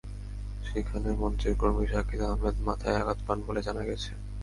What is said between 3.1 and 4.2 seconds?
পান বলে জানা গেছে।